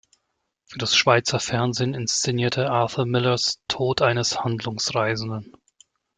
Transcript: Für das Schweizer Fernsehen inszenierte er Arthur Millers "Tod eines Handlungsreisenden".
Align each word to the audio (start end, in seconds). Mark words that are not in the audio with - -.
Für 0.65 0.79
das 0.79 0.95
Schweizer 0.95 1.39
Fernsehen 1.39 1.93
inszenierte 1.93 2.61
er 2.63 2.71
Arthur 2.71 3.05
Millers 3.05 3.59
"Tod 3.67 4.01
eines 4.01 4.39
Handlungsreisenden". 4.43 5.53